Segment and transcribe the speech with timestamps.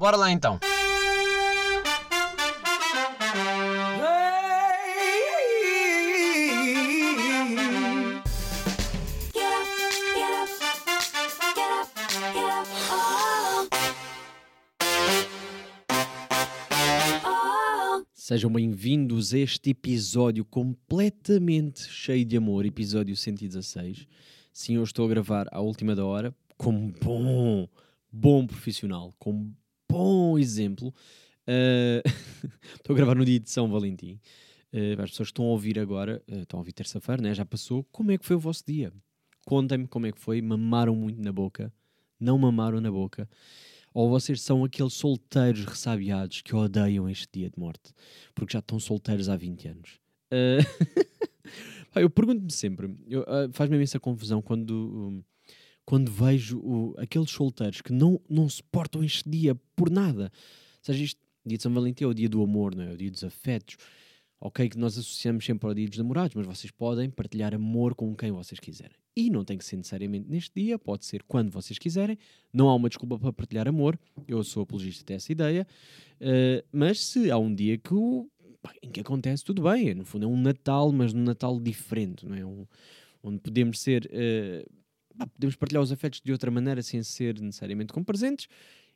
[0.00, 0.58] Bora lá então.
[18.14, 24.08] Sejam bem-vindos a este episódio completamente cheio de amor, episódio 116.
[24.50, 27.68] Sim, eu estou a gravar à última da hora, como bom,
[28.10, 29.54] bom profissional, como
[29.90, 30.94] bom exemplo.
[31.46, 32.02] Uh,
[32.76, 34.20] estou a gravar no dia de São Valentim.
[34.72, 37.34] Uh, as pessoas estão a ouvir agora, uh, estão a ouvir terça-feira, né?
[37.34, 37.84] já passou.
[37.90, 38.92] Como é que foi o vosso dia?
[39.44, 40.40] Contem-me como é que foi.
[40.40, 41.72] Mamaram muito na boca?
[42.18, 43.28] Não mamaram na boca?
[43.92, 47.92] Ou vocês são aqueles solteiros ressabiados que odeiam este dia de morte
[48.34, 50.00] porque já estão solteiros há 20 anos?
[51.92, 51.98] Uh...
[51.98, 52.88] eu pergunto-me sempre,
[53.52, 55.24] faz-me imensa confusão quando, um,
[55.90, 60.30] quando vejo uh, aqueles solteiros que não, não suportam este dia por nada.
[60.32, 62.90] Ou seja, isto, dia de São Valentim é o dia do amor, não é?
[62.90, 63.76] é o dia dos afetos.
[64.40, 68.14] Ok, que nós associamos sempre ao dia dos namorados, mas vocês podem partilhar amor com
[68.14, 68.94] quem vocês quiserem.
[69.16, 72.16] E não tem que ser necessariamente neste dia, pode ser quando vocês quiserem.
[72.52, 73.98] Não há uma desculpa para partilhar amor.
[74.28, 75.66] Eu sou apologista dessa ideia.
[76.20, 78.30] Uh, mas se há um dia que o,
[78.80, 79.92] em que acontece, tudo bem.
[79.92, 82.46] No fundo, é um Natal, mas um Natal diferente, não é?
[82.46, 82.64] Um,
[83.24, 84.04] onde podemos ser.
[84.06, 84.79] Uh,
[85.26, 88.48] podemos partilhar os afetos de outra maneira sem ser necessariamente com presentes,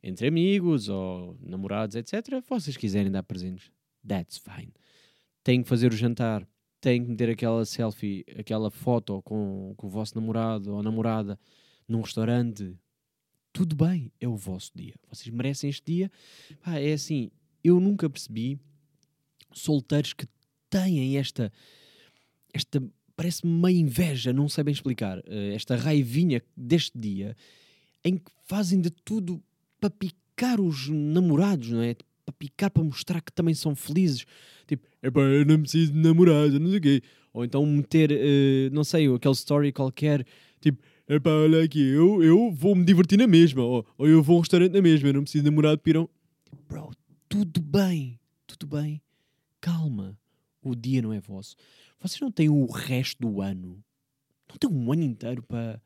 [0.02, 2.42] entre amigos ou namorados, etc.
[2.48, 3.70] Vocês quiserem dar presentes,
[4.06, 4.72] that's fine.
[5.42, 6.46] Tem que fazer o jantar
[6.84, 11.40] têm que meter aquela selfie, aquela foto com, com o vosso namorado ou namorada
[11.88, 12.76] num restaurante,
[13.54, 14.94] tudo bem, é o vosso dia.
[15.08, 16.12] Vocês merecem este dia.
[16.66, 17.30] É assim,
[17.62, 18.60] eu nunca percebi
[19.50, 20.26] solteiros que
[20.68, 21.50] têm esta,
[22.52, 22.82] esta
[23.16, 27.36] parece-me meio inveja, não sei bem explicar, eh, esta raivinha deste dia
[28.04, 29.42] em que fazem de tudo
[29.80, 31.96] para picar os namorados, não é?
[32.24, 34.26] Para picar, para mostrar que também são felizes.
[34.66, 37.02] Tipo, epá, eu não preciso de namorada, não sei o quê.
[37.32, 40.24] Ou então meter, uh, não sei, aquele story qualquer,
[40.60, 43.62] tipo, epá, olha aqui, eu, eu vou me divertir na mesma.
[43.62, 46.08] Ou, ou eu vou a um restaurante na mesma, eu não preciso de namorado, pirão.
[46.68, 46.92] Bro,
[47.28, 49.00] tudo bem, tudo bem.
[49.60, 50.16] Calma,
[50.62, 51.56] o dia não é vosso.
[52.06, 53.82] Vocês não têm o resto do ano.
[54.48, 55.80] Não têm um ano inteiro para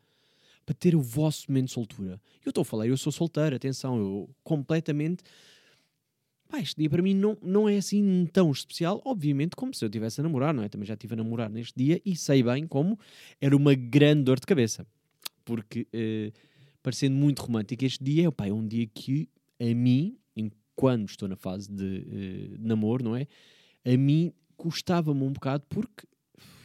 [0.66, 2.20] para ter o vosso momento de soltura.
[2.44, 5.24] Eu estou a falar, eu sou solteiro, atenção, eu completamente
[6.46, 9.88] Pá, este dia para mim não, não é assim tão especial, obviamente, como se eu
[9.88, 10.68] estivesse a namorar, não é?
[10.68, 12.98] Também já estive a namorar neste dia e sei bem como
[13.40, 14.86] era uma grande dor de cabeça.
[15.44, 16.32] Porque, uh,
[16.82, 19.28] parecendo muito romântico, este dia pá, é um dia que
[19.60, 23.26] a mim, enquanto estou na fase de uh, namoro, não é?
[23.84, 26.06] A mim custava-me um bocado porque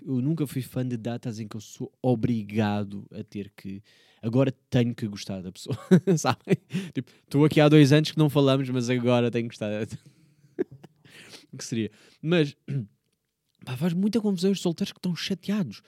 [0.05, 3.81] eu nunca fui fã de datas em que eu sou obrigado a ter que
[4.21, 5.77] agora tenho que gostar da pessoa,
[6.17, 6.57] sabem?
[6.93, 9.69] Tipo, estou aqui há dois anos que não falamos, mas agora tenho que gostar.
[11.53, 11.91] o que seria?
[12.21, 12.55] Mas
[13.65, 15.81] pá, faz muita confusão os solteiros que estão chateados.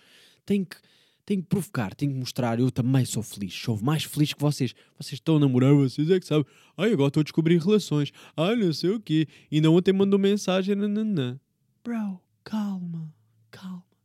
[0.46, 0.76] Tem que,
[1.26, 2.60] tem que provocar, tem que mostrar.
[2.60, 4.76] Eu também sou feliz, sou mais feliz que vocês.
[4.98, 6.46] Vocês estão a namorar, vocês é que sabem.
[6.78, 8.12] Ai, agora estou a descobrir relações.
[8.36, 9.28] Ai, não sei o quê.
[9.50, 10.76] E não ontem mandou mensagem.
[11.86, 13.14] Bro, calma,
[13.52, 13.96] calma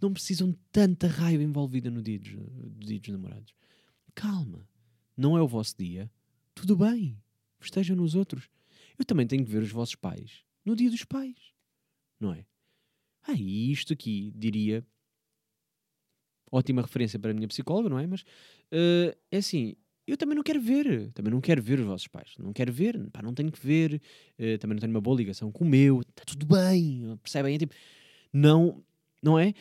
[0.00, 3.54] não precisam de tanta raiva envolvida no dia dos, do dia dos namorados.
[4.14, 4.68] Calma,
[5.16, 6.10] não é o vosso dia.
[6.54, 7.20] Tudo bem,
[7.60, 8.48] estejam nos outros.
[8.98, 11.52] Eu também tenho que ver os vossos pais no dia dos pais,
[12.18, 12.46] não é?
[13.22, 14.86] Ah, e isto aqui, diria,
[16.50, 18.06] ótima referência para a minha psicóloga, não é?
[18.06, 22.06] Mas uh, é assim, eu também não quero ver, também não quero ver os vossos
[22.06, 24.00] pais, não quero ver, pá, não tenho que ver,
[24.38, 27.54] uh, também não tenho uma boa ligação com o meu, está tudo bem, percebem?
[27.54, 27.74] É tipo,
[28.32, 28.82] não,
[29.22, 29.52] não é?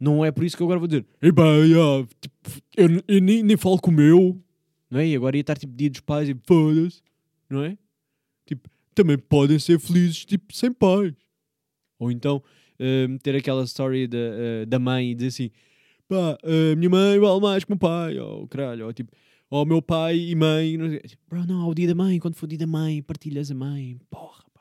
[0.00, 3.42] Não é por isso que eu agora vou dizer, Epá, yeah, tipo, eu, eu nem,
[3.42, 4.42] nem falo com o meu,
[4.90, 5.06] não é?
[5.06, 7.00] E agora ia estar tipo dia dos pais e foda-se,
[7.48, 7.78] não é?
[8.44, 11.14] Tipo, também podem ser felizes tipo sem pais.
[11.98, 12.42] Ou então
[12.78, 15.50] uh, ter aquela story da, uh, da mãe e dizer assim,
[16.12, 19.10] pá, uh, minha mãe vale mais que o meu pai, ou caralho, ou tipo,
[19.48, 20.90] ou meu pai e mãe, não.
[20.98, 23.54] Tipo, bro, não, ao dia da mãe, quando for o dia da mãe, partilhas a
[23.54, 24.60] mãe, porra, pá.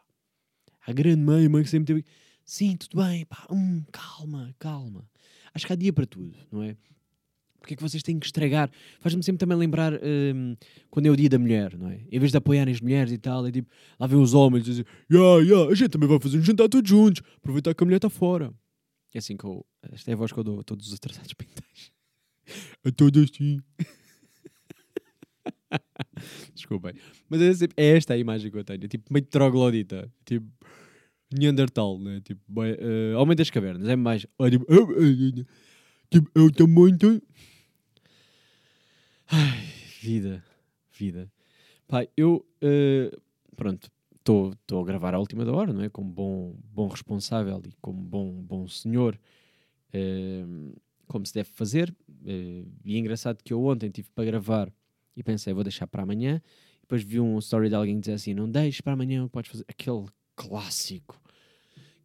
[0.88, 2.06] A grande mãe, a mãe que sempre teve.
[2.46, 5.10] Sim, tudo bem, pá, hum, calma, calma.
[5.54, 6.78] Acho que há dia para tudo, não é?
[7.60, 8.72] Porque é que vocês têm que estragar?
[9.02, 10.56] Faz-me sempre também lembrar um,
[10.90, 12.02] quando é o dia da mulher, não é?
[12.10, 13.70] Em vez de apoiarem as mulheres e tal, é tipo,
[14.00, 16.68] lá vem os homens e dizem, yeah, yeah, a gente também vai fazer um jantar
[16.70, 18.52] todos juntos, aproveitar que a mulher está fora.
[19.14, 21.34] É assim que eu, esta é a voz que eu dou a todos os atrasados
[21.34, 21.92] pintais.
[22.84, 23.62] A todos assim.
[26.54, 26.94] Desculpem.
[27.30, 28.84] Mas é, sempre, é esta a imagem que eu tenho.
[28.84, 30.12] É tipo meio troglodita.
[30.26, 30.48] Tipo,
[31.32, 32.22] Neandertal, né?
[32.22, 34.22] Tipo, bem, uh, Homem das Cavernas, é mais.
[34.22, 34.66] tipo,
[36.10, 37.22] tipo, eu também tenho.
[39.28, 39.66] Ai,
[40.02, 40.44] vida,
[40.92, 41.32] vida.
[41.88, 43.22] Pá, eu, uh,
[43.56, 43.90] pronto,
[44.20, 45.90] estou a gravar à última da hora, não é?
[45.90, 49.18] Como bom, bom responsável e como bom, bom senhor,
[49.94, 51.94] uh, como se deve fazer.
[52.10, 54.72] Uh, e é engraçado que eu ontem tive para gravar
[55.16, 56.42] e pensei, vou deixar para amanhã.
[56.82, 59.66] Depois vi um story de alguém dizer assim: não deixes para amanhã, podes fazer.
[59.68, 60.06] Aquele
[60.36, 61.22] clássico,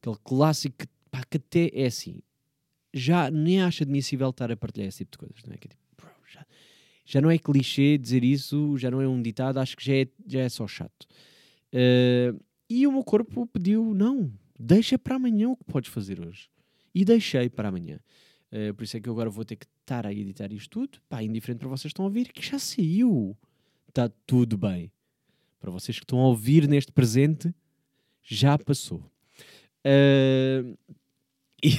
[0.01, 2.21] aquele clássico que, pá, que até é assim.
[2.95, 5.57] Já nem acho admissível estar a partilhar esse tipo de coisas, não é?
[5.59, 6.47] Que é tipo, bro, já,
[7.05, 10.09] já não é clichê dizer isso, já não é um ditado, acho que já é,
[10.27, 11.07] já é só chato.
[11.73, 12.41] Uh,
[12.71, 16.49] e o meu corpo pediu: não, deixa para amanhã o que podes fazer hoje.
[16.97, 18.01] E deixei para amanhã.
[18.51, 20.99] Uh, por isso é que eu agora vou ter que estar a editar isto tudo.
[21.11, 23.37] Pá, indiferente para vocês que estão a ouvir, que já saiu.
[23.87, 24.91] Está tudo bem.
[25.61, 27.55] Para vocês que estão a ouvir neste presente,
[28.23, 29.13] já passou.
[29.85, 30.75] Uh,
[31.63, 31.77] e,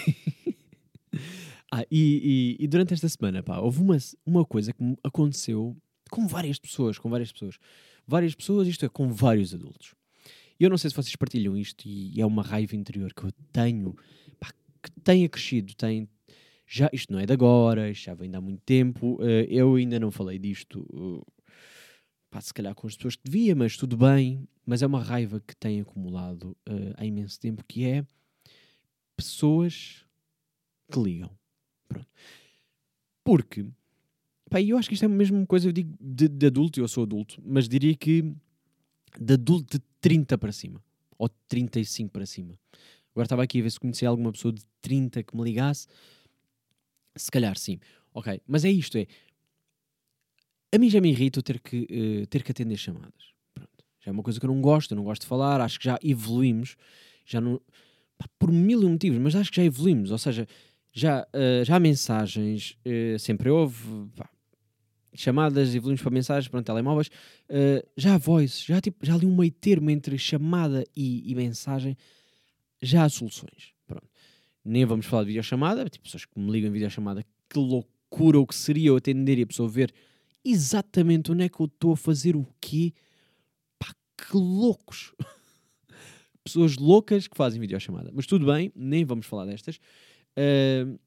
[1.71, 5.75] ah, e, e, e, durante esta semana, pá, houve uma, uma coisa que aconteceu
[6.11, 7.57] com várias pessoas, com várias pessoas.
[8.05, 9.95] Várias pessoas, isto é, com vários adultos.
[10.59, 13.95] Eu não sei se vocês partilham isto e é uma raiva interior que eu tenho,
[15.03, 16.07] tem acrescido, tem...
[16.65, 19.15] Já, isto não é de agora, isto já vem de há muito tempo.
[19.15, 21.25] Uh, eu ainda não falei disto, uh,
[22.29, 24.47] pá, se calhar com as pessoas que devia, mas tudo bem.
[24.65, 28.05] Mas é uma raiva que tem acumulado uh, há imenso tempo, que é
[29.15, 30.05] pessoas
[30.91, 31.31] que ligam.
[31.87, 32.07] Pronto.
[33.23, 33.65] Porque
[34.49, 36.87] Pá, eu acho que isto é a mesma coisa, eu digo de, de adulto, eu
[36.87, 38.33] sou adulto, mas diria que
[39.19, 40.81] de adulto de 30 para cima,
[41.17, 42.57] ou 35 para cima.
[43.17, 45.87] Agora estava aqui a ver se conhecia alguma pessoa de 30 que me ligasse.
[47.15, 47.79] Se calhar sim.
[48.13, 49.07] Ok, mas é isto, é...
[50.71, 51.87] A mim já me irrita ter que,
[52.21, 53.33] uh, ter que atender chamadas.
[53.55, 53.71] Pronto.
[54.01, 55.85] Já é uma coisa que eu não gosto, eu não gosto de falar, acho que
[55.85, 56.75] já evoluímos,
[57.25, 57.59] já não...
[58.19, 60.47] Pá, por mil motivos, mas acho que já evoluímos, ou seja,
[60.93, 64.29] já, uh, já há mensagens, uh, sempre houve, pá,
[65.15, 67.09] chamadas, evoluímos para mensagens, para telemóveis,
[67.95, 71.97] já há voice, já, tipo, já ali um meio termo entre chamada e, e, mensagem,
[72.81, 73.73] já há soluções.
[73.85, 74.07] Pronto.
[74.63, 78.45] Nem vamos falar de videochamada, tipo, pessoas que me ligam em videochamada, que loucura o
[78.45, 79.93] que seria eu atender e a pessoa ver
[80.43, 82.93] exatamente onde é que eu estou a fazer o quê.
[83.79, 85.13] Pá, que loucos!
[86.47, 88.11] pessoas loucas que fazem videochamada.
[88.13, 90.99] Mas tudo bem, nem vamos falar destas, uh,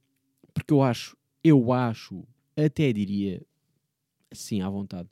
[0.52, 2.24] porque eu acho, eu acho,
[2.56, 3.42] até diria
[4.30, 5.08] assim à vontade,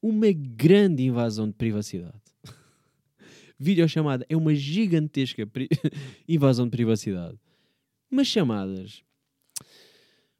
[0.00, 2.21] uma grande invasão de privacidade.
[3.62, 5.48] Videochamada é uma gigantesca
[6.28, 7.38] invasão de privacidade.
[8.10, 9.04] Mas chamadas.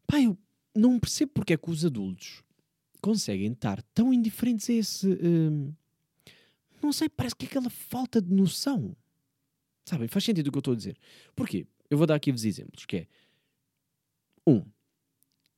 [0.09, 0.37] Pá, eu
[0.75, 2.43] não percebo porque é que os adultos
[3.01, 5.07] conseguem estar tão indiferentes a esse.
[5.07, 5.73] Hum,
[6.83, 8.97] não sei, parece que é aquela falta de noção.
[9.85, 10.09] Sabem?
[10.09, 10.99] Faz sentido o que eu estou a dizer.
[11.37, 11.65] Porquê?
[11.89, 13.07] Eu vou dar aqui-vos exemplos, que é...
[14.45, 14.65] Um,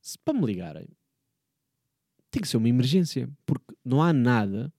[0.03, 0.87] se para me ligarem,
[2.31, 4.71] tem que ser uma emergência, porque não há nada,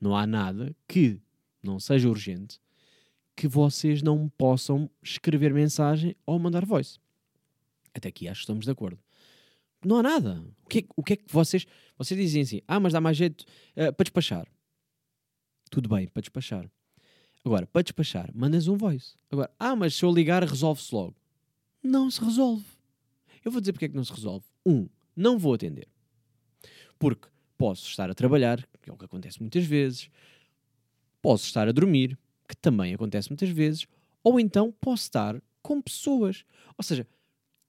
[0.00, 1.20] não há nada que
[1.62, 2.60] não seja urgente
[3.36, 6.98] que vocês não possam escrever mensagem ou mandar voice.
[7.94, 8.98] Até aqui acho que estamos de acordo.
[9.84, 10.44] Não há nada.
[10.64, 11.66] O que é, o que, é que vocês.
[11.96, 13.44] Vocês dizem assim: ah, mas dá mais jeito
[13.76, 14.46] uh, para despachar.
[15.70, 16.70] Tudo bem, para despachar.
[17.44, 19.14] Agora, para despachar, mandas um voice.
[19.30, 21.16] Agora, ah, mas se eu ligar, resolve-se logo.
[21.82, 22.64] Não se resolve.
[23.42, 24.44] Eu vou dizer porque é que não se resolve.
[24.66, 24.86] Um,
[25.16, 25.88] não vou atender.
[26.98, 30.10] Porque posso estar a trabalhar, que é o que acontece muitas vezes,
[31.22, 32.18] posso estar a dormir,
[32.48, 33.86] que também acontece muitas vezes,
[34.22, 36.44] ou então posso estar com pessoas.
[36.76, 37.06] Ou seja,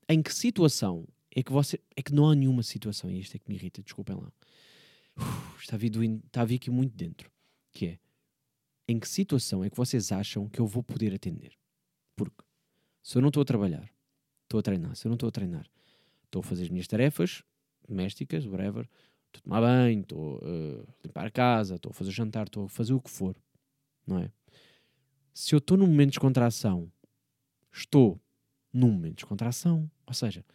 [0.09, 1.79] em que situação é que você.
[1.95, 4.31] É que não há nenhuma situação, e isto é que me irrita, desculpem lá.
[5.17, 5.91] Uf, está, a vir
[6.25, 7.31] está a vir aqui muito dentro.
[7.71, 7.99] Que é
[8.87, 11.53] em que situação é que vocês acham que eu vou poder atender?
[12.15, 12.43] Porque
[13.01, 13.89] se eu não estou a trabalhar,
[14.43, 15.65] estou a treinar, se eu não estou a treinar,
[16.25, 17.43] estou a fazer as minhas tarefas
[17.87, 18.87] domésticas, whatever,
[19.33, 22.65] estou a tomar banho, estou uh, a limpar a casa, estou a fazer jantar, estou
[22.65, 23.35] a fazer o que for,
[24.05, 24.31] não é?
[25.33, 26.91] Se eu estou num momento de descontração,
[27.71, 28.19] estou
[28.73, 30.45] num momento de descontração, ou seja,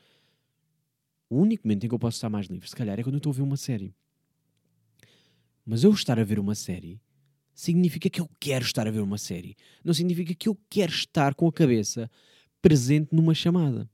[1.28, 3.18] o único momento em que eu posso estar mais livre, se calhar, é quando eu
[3.18, 3.94] estou a ver uma série.
[5.64, 7.00] Mas eu estar a ver uma série
[7.52, 9.56] significa que eu quero estar a ver uma série.
[9.82, 12.08] Não significa que eu quero estar com a cabeça
[12.62, 13.90] presente numa chamada.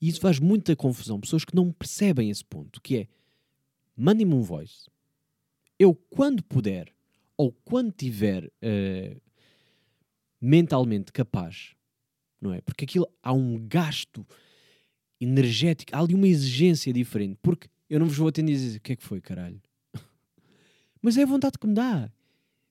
[0.00, 1.18] E isso faz muita confusão.
[1.18, 3.08] Pessoas que não percebem esse ponto, que é
[3.96, 4.90] mandem-me um voice.
[5.78, 6.92] Eu, quando puder,
[7.36, 9.20] ou quando tiver uh,
[10.40, 11.74] mentalmente capaz,
[12.40, 12.60] não é?
[12.60, 14.26] Porque aquilo há um gasto
[15.20, 17.38] energético, há ali uma exigência diferente.
[17.40, 19.60] Porque eu não vos vou atender e dizer o que é que foi, caralho.
[21.00, 22.10] Mas é a vontade que me dá.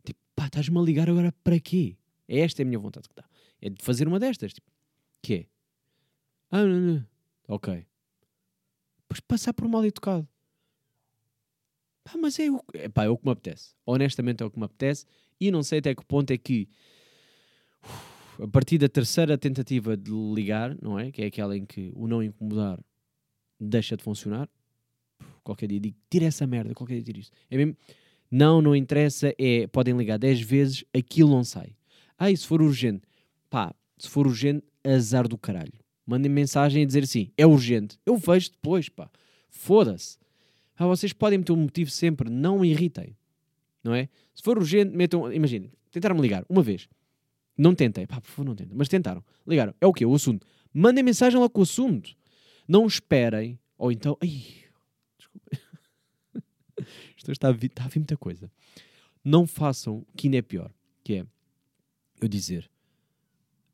[0.06, 1.96] Tipo, pá, estás-me a ligar agora para quê?
[2.28, 3.26] É esta é a minha vontade que dá.
[3.62, 4.54] É de fazer uma destas.
[4.54, 4.70] Tipo,
[5.22, 5.46] que é?
[6.50, 7.08] Ah, não, não.
[7.48, 7.86] Ok.
[9.02, 10.28] Depois passar por mal educado.
[12.04, 13.74] Pá, mas é o, é, pá, é o que me apetece.
[13.86, 15.06] Honestamente é o que me apetece.
[15.40, 16.68] E não sei até que ponto é que
[18.42, 21.12] a partir da terceira tentativa de ligar, não é?
[21.12, 22.80] Que é aquela em que o não incomodar
[23.60, 24.50] deixa de funcionar.
[25.44, 27.32] Qualquer dia digo, tira essa merda, qualquer dia tira isso.
[27.50, 27.76] É mesmo,
[28.30, 31.76] não, não interessa, é, podem ligar 10 vezes, aquilo não sai.
[32.18, 33.04] Ah, e se for urgente?
[33.50, 35.74] Pá, se for urgente, azar do caralho.
[36.06, 38.00] Mandem mensagem a dizer assim, é urgente.
[38.06, 39.10] Eu vejo depois, pá.
[39.50, 40.18] Foda-se.
[40.82, 43.16] Ah, vocês podem meter um motivo sempre, não me irritem.
[43.84, 44.10] Não é?
[44.34, 45.32] Se for urgente, metam.
[45.32, 46.90] Imaginem, tentaram-me ligar uma vez.
[47.56, 48.76] Não tentei, pá, por favor, não tentem.
[48.76, 49.24] Mas tentaram.
[49.46, 49.76] Ligaram.
[49.80, 50.08] É o quê?
[50.08, 50.48] O assunto.
[50.74, 52.18] Mandem mensagem lá com o assunto.
[52.68, 53.60] Não esperem.
[53.78, 54.18] Ou então.
[54.24, 54.44] Ai,
[55.20, 55.52] desculpa.
[57.16, 58.52] Isto está a, vir, está a vir muita coisa.
[59.24, 60.74] Não façam que ainda é pior.
[61.04, 61.26] Que é
[62.20, 62.68] eu dizer.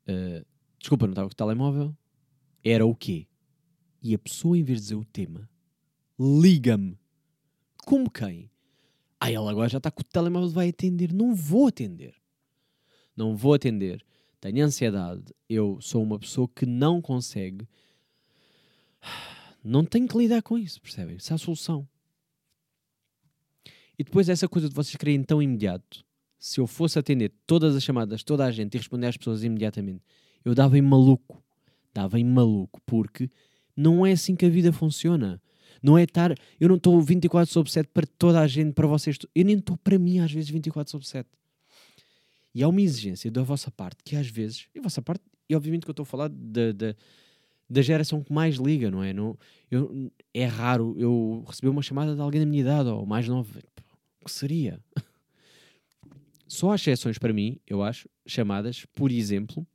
[0.09, 0.45] Uh,
[0.77, 1.95] desculpa, não estava com o telemóvel.
[2.65, 3.27] Era o quê?
[4.03, 5.49] E a pessoa, em vez de dizer o tema,
[6.19, 6.97] liga-me.
[7.85, 8.49] Como quem?
[9.19, 11.13] Ah, ela agora já está com o telemóvel, vai atender.
[11.13, 12.13] Não vou atender.
[13.15, 14.05] Não vou atender.
[14.39, 15.33] Tenho ansiedade.
[15.49, 17.67] Eu sou uma pessoa que não consegue.
[19.63, 21.15] Não tenho que lidar com isso, percebem?
[21.15, 21.87] Essa é a solução.
[23.97, 26.05] E depois essa coisa de vocês quererem tão imediato.
[26.37, 30.03] Se eu fosse atender todas as chamadas, toda a gente e responder às pessoas imediatamente,
[30.45, 31.43] eu dava em maluco.
[31.93, 33.29] Dava em maluco, porque
[33.75, 35.41] não é assim que a vida funciona.
[35.81, 36.35] Não é estar.
[36.59, 39.17] Eu não estou 24 sobre 7 para toda a gente, para vocês.
[39.35, 41.27] Eu nem estou para mim, às vezes, 24 sobre 7.
[42.53, 44.67] E há uma exigência da vossa parte que, às vezes.
[44.73, 46.95] E a vossa parte, e obviamente que eu estou a falar da, da,
[47.69, 49.13] da geração que mais liga, não é?
[49.13, 49.37] Não,
[49.69, 53.59] eu, é raro eu receber uma chamada de alguém da minha idade ou mais nova.
[54.21, 54.79] O que seria?
[56.47, 59.67] Só há exceções para mim, eu acho, chamadas, por exemplo,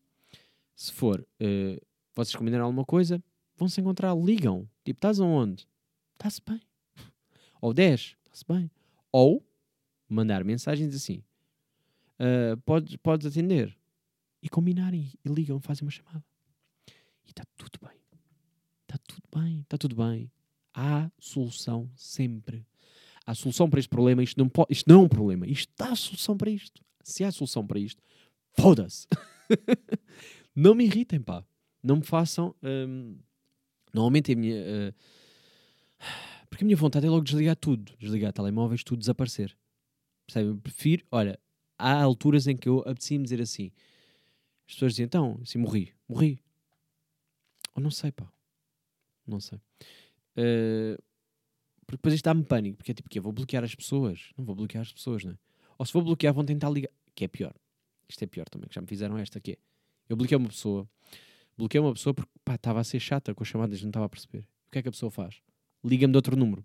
[0.75, 3.23] se for, uh, vocês combinaram alguma coisa,
[3.57, 4.69] vão se encontrar, ligam.
[4.85, 5.67] Tipo, estás aonde?
[6.23, 6.61] Está-se bem.
[7.61, 8.71] Ou 10, está-se bem.
[9.11, 9.45] Ou
[10.09, 11.21] mandar mensagens assim:
[12.21, 13.77] uh, podes, podes atender.
[14.41, 16.25] E combinarem e ligam, fazem uma chamada.
[17.27, 17.99] E está tudo bem.
[18.83, 20.31] Está tudo bem, está tudo bem.
[20.73, 22.65] Há solução sempre.
[23.27, 24.23] Há solução para este problema.
[24.23, 25.45] Isto não, pode, isto não é um problema.
[25.49, 26.85] Isto há solução para isto.
[27.03, 28.01] Se há solução para isto,
[28.53, 29.09] foda-se.
[30.55, 31.45] não me irritem, pá.
[31.83, 32.55] Não me façam.
[32.63, 33.19] Um,
[33.93, 34.63] normalmente a minha.
[34.63, 34.95] Uh,
[36.49, 37.93] porque a minha vontade é logo desligar tudo.
[37.99, 39.57] Desligar telemóveis, tudo desaparecer.
[40.27, 40.51] Percebe?
[40.51, 41.05] Eu prefiro.
[41.11, 41.39] Olha,
[41.79, 43.71] há alturas em que eu apetecia-me dizer assim.
[44.67, 45.93] As pessoas dizem, então, assim, morri.
[46.09, 46.39] Morri.
[47.75, 48.31] Ou não sei, pá.
[49.27, 49.59] Não sei.
[50.37, 51.01] Uh,
[51.87, 52.77] porque depois isto dá-me pânico.
[52.77, 54.31] Porque é tipo, que eu vou bloquear as pessoas.
[54.37, 55.39] Não vou bloquear as pessoas, não é?
[55.79, 56.91] Ou se vou bloquear, vão tentar ligar.
[57.15, 57.55] Que é pior.
[58.09, 59.57] Isto é pior também, que já me fizeram esta, que é.
[60.09, 60.89] Eu bloqueei uma pessoa.
[61.57, 64.09] Bloqueei uma pessoa porque, pá, estava a ser chata com as chamadas, não estava a
[64.09, 64.47] perceber.
[64.67, 65.41] O que é que a pessoa faz?
[65.85, 66.65] Liga-me de outro número.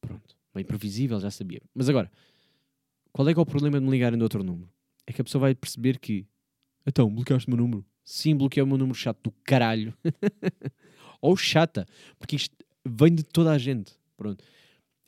[0.00, 0.36] Pronto.
[0.54, 1.62] Bem previsível, já sabia.
[1.74, 2.10] Mas agora,
[3.12, 4.70] qual é que é o problema de me ligarem de outro número?
[5.06, 6.26] É que a pessoa vai perceber que.
[6.86, 7.84] Então, bloqueaste o meu número?
[8.04, 9.94] Sim, bloqueei o meu número chato do caralho.
[11.20, 11.86] Ou chata.
[12.18, 13.92] Porque isto vem de toda a gente.
[14.16, 14.42] Pronto.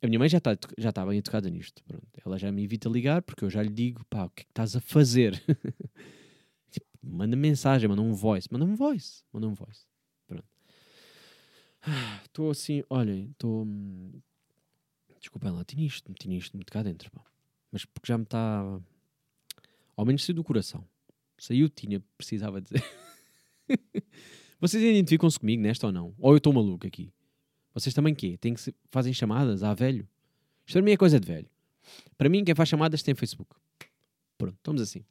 [0.02, 1.82] A minha mãe já está já tá bem educada nisto.
[1.84, 2.06] Pronto.
[2.24, 4.50] Ela já me evita ligar porque eu já lhe digo, pá, o que é que
[4.50, 5.42] estás a fazer?
[6.70, 8.48] tipo, manda mensagem, manda um voice.
[8.50, 9.24] Manda um voice.
[9.32, 9.86] Manda um voice.
[12.24, 13.64] Estou assim, olhem, estou.
[13.64, 14.20] Hum,
[15.20, 17.22] desculpem lá, tinha isto, tinha isto muito cá dentro, pá.
[17.70, 18.80] mas porque já me está.
[19.96, 20.86] Ao menos saiu do coração.
[21.38, 22.82] Saiu, tinha, precisava dizer.
[24.60, 26.14] Vocês identificam-se comigo nesta ou não?
[26.18, 27.12] Ou eu estou maluco aqui?
[27.72, 28.38] Vocês também quê?
[28.38, 28.74] Tem que se...
[28.90, 30.08] Fazem chamadas a velho?
[30.66, 31.48] Isto para mim é coisa de velho.
[32.16, 33.54] Para mim, quem faz chamadas tem Facebook.
[34.38, 35.04] Pronto, estamos assim.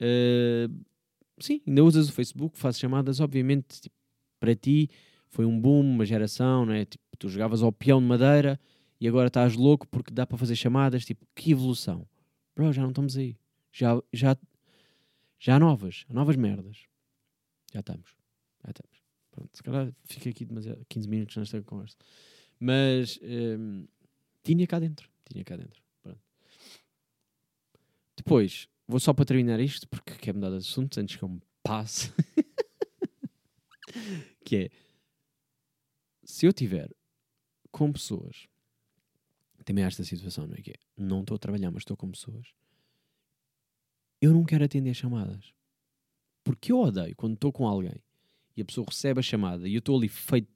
[0.00, 0.84] Uh,
[1.38, 3.96] sim, ainda usas o Facebook, fazes chamadas, obviamente, tipo,
[4.38, 4.88] para ti
[5.34, 6.84] foi um boom, uma geração, não é?
[6.84, 8.58] Tipo, tu jogavas ao peão de madeira
[9.00, 12.08] e agora estás louco porque dá para fazer chamadas, tipo, que evolução.
[12.54, 13.36] Bro, já não estamos aí.
[13.72, 14.36] Já, já,
[15.36, 16.86] já há novas, há novas merdas.
[17.72, 18.16] Já estamos.
[18.64, 19.02] Já estamos.
[19.32, 21.96] Pronto, se calhar fica aqui demasiado, 15 minutos nesta conversa.
[22.60, 23.88] Mas hum,
[24.44, 25.10] tinha cá dentro.
[25.28, 25.82] Tinha cá dentro.
[26.00, 26.20] Pronto.
[28.16, 31.42] Depois, vou só para terminar isto, porque quero mudar de assunto antes que eu me
[31.60, 32.12] passe.
[34.44, 34.83] que é
[36.24, 36.90] se eu tiver
[37.70, 38.46] com pessoas,
[39.64, 40.60] também há esta situação, não é?
[40.60, 42.48] Que é, não estou a trabalhar, mas estou com pessoas,
[44.20, 45.52] eu não quero atender chamadas.
[46.42, 48.02] Porque eu odeio quando estou com alguém
[48.56, 50.48] e a pessoa recebe a chamada e eu estou ali feito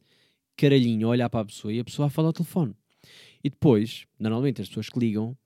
[0.57, 2.75] caralhinho a olhar para a pessoa e a pessoa a falar ao telefone.
[3.43, 5.37] E depois, normalmente as pessoas que ligam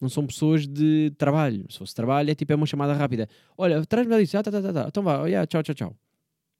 [0.00, 1.64] não são pessoas de trabalho.
[1.70, 3.28] Se fosse trabalho, é tipo é uma chamada rápida.
[3.56, 4.36] Olha, traz-me isso.
[4.36, 4.84] Ah, tá, tá, tá, tá.
[4.88, 5.96] Então vá, yeah, tchau, tchau, tchau.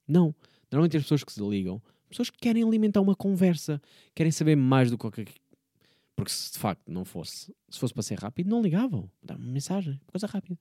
[0.06, 0.34] Não.
[0.70, 1.82] Normalmente as pessoas que se ligam
[2.12, 3.81] pessoas que querem alimentar uma conversa,
[4.14, 5.26] querem saber mais do que
[6.14, 9.11] Porque se de facto não fosse, se fosse para ser rápido, não ligavam.
[9.23, 10.59] Davam uma mensagem, coisa rápida.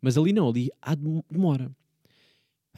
[0.00, 1.70] Mas ali não, ali há demora.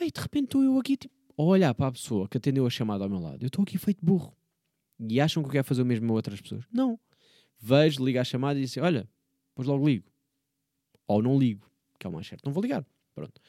[0.01, 2.71] E de repente estou eu aqui, tipo, a olhar para a pessoa que atendeu a
[2.71, 3.43] chamada ao meu lado.
[3.43, 4.37] Eu estou aqui feito burro.
[4.99, 6.65] E acham que eu quero fazer o mesmo a outras pessoas?
[6.73, 6.99] Não.
[7.59, 9.09] Vejo, ligo a chamada e disse: Olha,
[9.51, 10.11] depois logo ligo.
[11.07, 12.45] Ou não ligo, que é o mais certo.
[12.45, 12.85] Não vou ligar.
[13.15, 13.41] Pronto.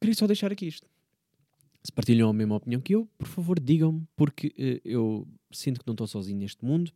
[0.00, 0.88] Queria só deixar aqui isto.
[1.86, 5.86] Se partilham a mesma opinião que eu, por favor, digam-me, porque uh, eu sinto que
[5.86, 6.90] não estou sozinho neste mundo.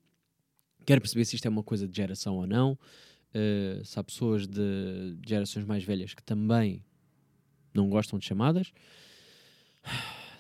[0.84, 2.72] Quero perceber se isto é uma coisa de geração ou não.
[2.72, 6.84] Uh, se há pessoas de gerações mais velhas que também
[7.72, 8.72] não gostam de chamadas.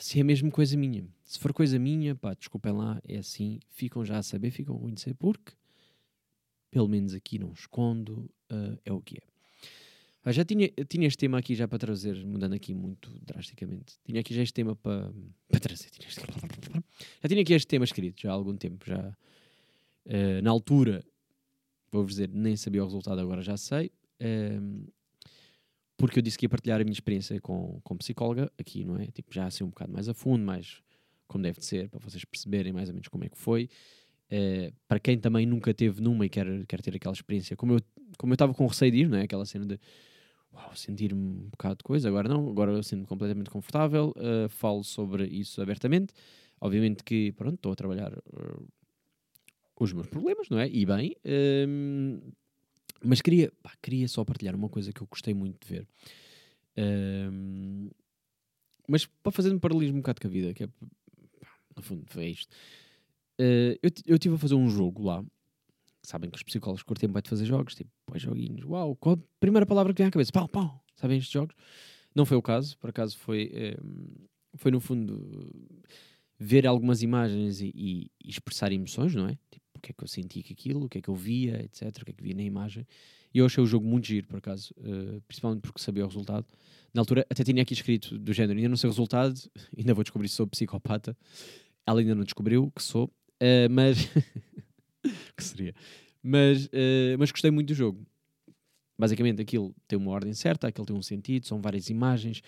[0.00, 1.06] Se é mesmo coisa minha.
[1.22, 3.60] Se for coisa minha, pá, desculpem lá, é assim.
[3.68, 5.52] Ficam já a saber, ficam a conhecer, porque
[6.72, 9.29] pelo menos aqui não escondo, uh, é o que é.
[10.22, 13.98] Ah, já tinha, tinha este tema aqui já para trazer, mudando aqui muito drasticamente.
[14.04, 15.10] Tinha aqui já este tema para,
[15.48, 15.88] para trazer.
[15.90, 16.20] Tinha este...
[17.22, 18.84] Já tinha aqui este tema escrito já há algum tempo.
[18.86, 21.02] Já, uh, na altura,
[21.90, 23.90] vou-vos dizer, nem sabia o resultado, agora já sei.
[24.20, 24.92] Uh,
[25.96, 29.06] porque eu disse que ia partilhar a minha experiência com, com psicóloga aqui, não é?
[29.06, 30.82] Tipo, já assim um bocado mais a fundo, mais
[31.26, 33.70] como deve de ser, para vocês perceberem mais ou menos como é que foi.
[34.30, 37.80] Uh, para quem também nunca teve numa e quer, quer ter aquela experiência, como eu
[38.18, 39.22] como eu estava com receio de ir, não é?
[39.22, 39.78] Aquela cena de
[40.52, 44.84] uau, sentir-me um bocado de coisa, agora não, agora eu sinto-me completamente confortável, uh, falo
[44.84, 46.12] sobre isso abertamente.
[46.60, 48.68] Obviamente que, pronto, estou a trabalhar uh,
[49.78, 50.68] os meus problemas, não é?
[50.68, 52.32] E bem, uh,
[53.02, 55.86] mas queria, pá, queria só partilhar uma coisa que eu gostei muito de ver.
[56.76, 57.88] Ehm,
[58.86, 62.04] mas para fazer um paralelismo um bocado com a vida, que é, pá, no fundo,
[62.08, 62.54] foi isto.
[63.38, 65.24] Eh, eu, eu estive a fazer um jogo lá
[66.02, 69.18] sabem que os psicólogos curtem bem de fazer jogos, tipo, põe joguinhos, uau, qual a
[69.38, 70.32] primeira palavra que vem à cabeça?
[70.32, 71.54] Pau, pau, sabem estes jogos?
[72.14, 73.76] Não foi o caso, por acaso foi, é,
[74.54, 75.50] foi no fundo
[76.38, 79.38] ver algumas imagens e, e, expressar emoções, não é?
[79.50, 81.62] Tipo, o que é que eu senti com aquilo, o que é que eu via,
[81.62, 82.86] etc, o que é que via na imagem.
[83.32, 86.46] E eu achei o jogo muito giro, por acaso, uh, principalmente porque sabia o resultado.
[86.92, 89.34] Na altura até tinha aqui escrito do género, ainda não sei o resultado,
[89.76, 91.16] ainda vou descobrir se sou psicopata.
[91.86, 94.08] Ela ainda não descobriu que sou, uh, mas
[95.40, 95.74] que seria.
[96.22, 98.06] Mas, uh, mas gostei muito do jogo.
[98.98, 102.42] Basicamente, aquilo tem uma ordem certa, aquilo tem um sentido, são várias imagens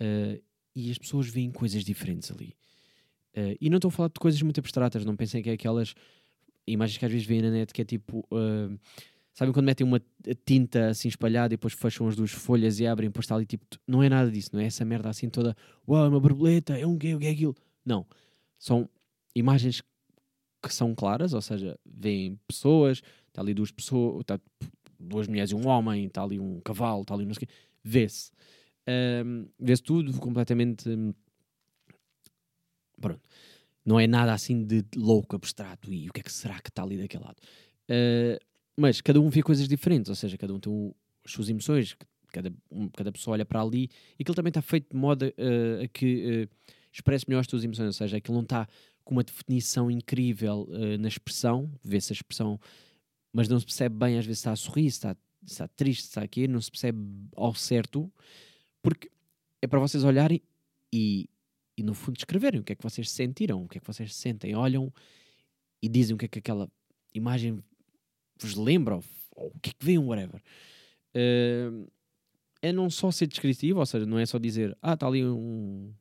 [0.00, 0.40] uh,
[0.74, 2.54] e as pessoas veem coisas diferentes ali.
[3.36, 5.94] Uh, e não estou a falar de coisas muito abstratas, não pensem que é aquelas
[6.66, 8.18] imagens que às vezes veem na net que é tipo.
[8.30, 8.78] Uh,
[9.32, 10.00] sabem quando metem uma
[10.44, 13.64] tinta assim espalhada e depois fecham as duas folhas e abrem, depois ali tipo.
[13.86, 15.56] Não é nada disso, não é essa merda assim toda.
[15.88, 17.56] Uau, é uma borboleta, é um gay, é aquilo?
[17.84, 18.06] Não.
[18.58, 18.88] São
[19.34, 19.82] imagens
[20.62, 24.40] que são claras, ou seja, vêm pessoas, está ali duas pessoas, está
[24.98, 27.54] duas mulheres e um homem, está ali um cavalo, está ali não sei o quê,
[27.82, 28.30] vê-se.
[29.24, 30.88] Um, vê-se tudo completamente.
[30.88, 31.12] Hum,
[33.00, 33.20] pronto.
[33.84, 36.82] Não é nada assim de louco, abstrato e o que é que será que está
[36.82, 37.38] ali daquele lado.
[37.88, 38.38] Uh,
[38.76, 40.92] mas cada um vê coisas diferentes, ou seja, cada um tem um,
[41.24, 41.96] as suas emoções,
[42.32, 45.84] cada, um, cada pessoa olha para ali e aquilo também está feito de modo uh,
[45.84, 48.68] a que uh, expresse melhor as tuas emoções, ou seja, aquilo não está
[49.08, 52.60] com uma definição incrível uh, na expressão, vê-se a expressão,
[53.32, 56.46] mas não se percebe bem às vezes está a sorrir, está, está triste, está aqui,
[56.46, 56.98] não se percebe
[57.34, 58.12] ao certo,
[58.82, 59.10] porque
[59.62, 60.42] é para vocês olharem
[60.92, 61.26] e,
[61.74, 64.14] e no fundo escreverem o que é que vocês sentiram, o que é que vocês
[64.14, 64.92] sentem, olham
[65.82, 66.70] e dizem o que é que aquela
[67.14, 67.64] imagem
[68.38, 69.04] vos lembra, ou,
[69.36, 70.42] ou o que é que veem, whatever.
[71.16, 71.90] Uh,
[72.60, 75.94] é não só ser descritivo, ou seja, não é só dizer, ah, está ali um,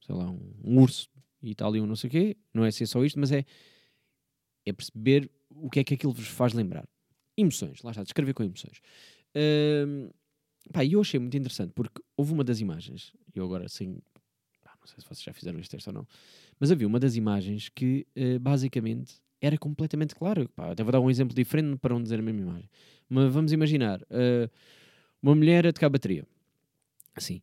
[0.00, 1.08] sei lá, um urso
[1.42, 3.44] e está ali um não sei o quê, não é ser só isto, mas é,
[4.64, 6.88] é perceber o que é que aquilo vos faz lembrar.
[7.36, 8.80] Emoções, lá está, descrever com emoções.
[9.34, 10.12] Uh,
[10.72, 13.66] pá, eu achei muito interessante porque houve uma das imagens, eu agora
[14.62, 16.06] pá, não sei se vocês já fizeram este teste ou não,
[16.60, 20.48] mas havia uma das imagens que uh, basicamente era completamente claro.
[20.50, 22.70] Pá, até vou dar um exemplo diferente para não dizer a mesma imagem.
[23.08, 24.48] Mas vamos imaginar uh,
[25.20, 26.24] uma mulher a tocar bateria.
[27.14, 27.42] Assim.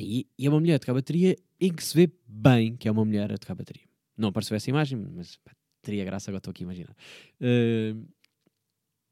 [0.00, 2.90] E, e é uma mulher a tocar bateria em que se vê bem que é
[2.90, 3.84] uma mulher a tocar bateria.
[4.16, 6.96] Não apareceu essa imagem, mas pá, teria graça, agora estou aqui a imaginar.
[7.40, 8.06] Uh,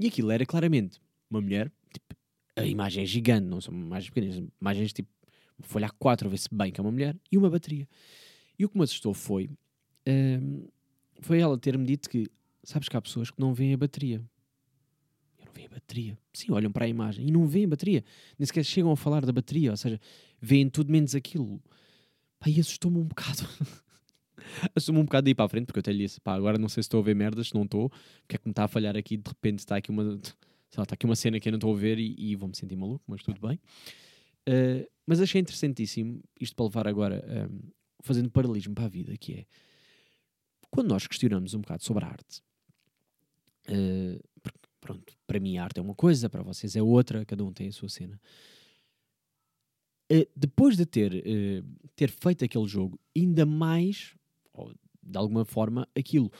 [0.01, 2.17] e aquilo era claramente uma mulher, tipo,
[2.57, 5.09] a imagem é gigante, não são imagens pequenas, imagens tipo
[5.59, 7.89] uma folha A4, a ver-se bem que é uma mulher, e uma bateria.
[8.59, 9.47] E o que me assustou foi,
[10.09, 10.73] uh,
[11.21, 12.27] foi ela ter-me dito que,
[12.65, 14.23] sabes que há pessoas que não veem a bateria.
[15.53, 16.19] Não vejo a bateria.
[16.33, 18.05] Sim, olham para a imagem e não veem a bateria.
[18.39, 20.01] Nem sequer chegam a falar da bateria, ou seja,
[20.41, 21.63] veem tudo menos aquilo.
[22.39, 23.47] Pá, e assustou-me um bocado.
[24.75, 26.59] assustou-me um bocado de ir para a frente, porque eu até lhe disse, pá, agora
[26.59, 27.91] não sei se estou a ver merdas, se não estou, o
[28.29, 30.95] que é que me está a falhar aqui, de repente está aqui uma, lá, está
[30.95, 33.23] aqui uma cena que eu não estou a ver e, e vou-me sentir maluco, mas
[33.23, 33.61] tudo bem.
[34.49, 39.33] Uh, mas achei interessantíssimo, isto para levar agora, um, fazendo paralelismo para a vida, que
[39.35, 39.47] é,
[40.71, 42.43] Quando nós questionamos um bocado sobre a arte,
[43.69, 44.32] uh,
[44.83, 47.69] pronto, para mim a arte é uma coisa, para vocês é outra, cada um tem
[47.69, 48.21] a sua cena.
[50.13, 54.15] Uh, depois de ter, uh, ter feito aquele jogo, ainda mais,
[54.53, 56.31] ou, de alguma forma, aquilo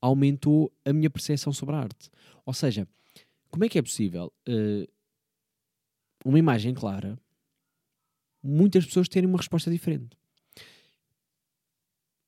[0.00, 2.10] aumentou a minha percepção sobre a arte.
[2.44, 2.86] Ou seja,
[3.48, 4.32] como é que é possível
[6.24, 7.18] uma imagem clara,
[8.42, 10.16] muitas pessoas terem uma resposta diferente?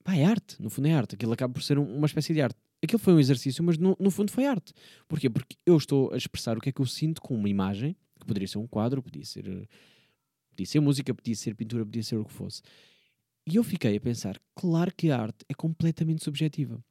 [0.02, 1.14] Pá, é arte, no fundo é arte.
[1.14, 2.58] Aquilo acaba por ser um, uma espécie de arte.
[2.82, 4.72] Aquilo foi um exercício, mas no, no, fundo foi arte.
[5.08, 5.28] Porquê?
[5.28, 8.26] Porque eu estou a expressar o que é que eu sinto com uma imagem, que
[8.26, 9.68] poderia ser um quadro, podia ser,
[10.50, 12.62] podia ser música, podia ser pintura, podia ser o que fosse.
[13.50, 16.82] E eu fiquei a pensar, claro que a arte é completamente subjetiva.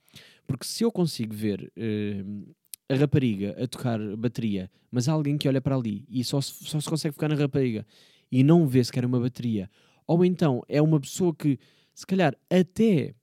[0.46, 2.56] Porque se eu consigo ver uh,
[2.90, 6.66] a rapariga a tocar bateria, mas há alguém que olha para ali e só se,
[6.66, 7.86] só se consegue ficar na rapariga
[8.32, 9.70] e não vê sequer uma bateria,
[10.06, 11.60] ou então é uma pessoa que
[11.94, 13.14] se calhar até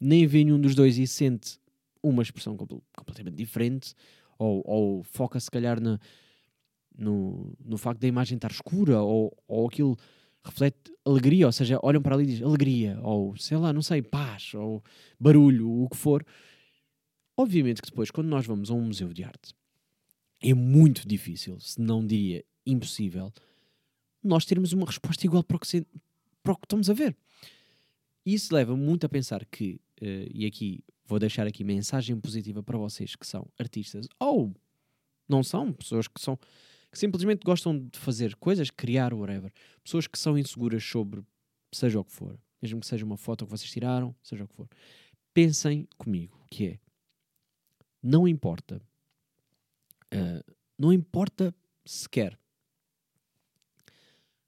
[0.00, 1.58] nem vê nenhum dos dois e sente
[2.02, 3.94] uma expressão completamente diferente,
[4.38, 5.98] ou, ou foca se calhar na,
[6.96, 9.96] no, no facto da imagem estar escura, ou, ou aquilo
[10.44, 14.02] reflete alegria, ou seja, olham para ali e dizem alegria, ou sei lá, não sei,
[14.02, 14.82] paz, ou
[15.18, 16.24] barulho, o que for.
[17.36, 19.54] Obviamente que depois, quando nós vamos a um museu de arte,
[20.40, 23.32] é muito difícil, se não diria impossível,
[24.22, 25.86] nós termos uma resposta igual para o que,
[26.42, 27.16] para o que estamos a ver.
[28.24, 32.78] Isso leva muito a pensar que, uh, e aqui vou deixar aqui mensagem positiva para
[32.78, 34.54] vocês que são artistas ou
[35.28, 36.38] não são, pessoas que são
[36.90, 41.22] que simplesmente gostam de fazer coisas, criar whatever, pessoas que são inseguras sobre
[41.70, 44.54] seja o que for, mesmo que seja uma foto que vocês tiraram, seja o que
[44.54, 44.68] for.
[45.32, 46.78] Pensem comigo, que é
[48.02, 48.80] não importa,
[50.14, 52.38] uh, não importa sequer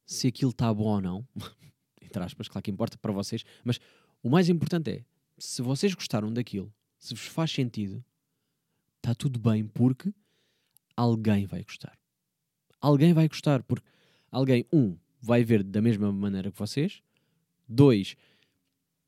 [0.04, 1.28] se aquilo está bom ou não,
[2.00, 3.78] entre aspas, claro que importa para vocês, mas
[4.22, 5.04] o mais importante é,
[5.44, 8.04] se vocês gostaram daquilo, se vos faz sentido,
[8.96, 10.12] está tudo bem, porque
[10.96, 11.98] alguém vai gostar.
[12.80, 13.86] Alguém vai gostar, porque
[14.30, 17.02] alguém, um, vai ver da mesma maneira que vocês,
[17.68, 18.16] dois,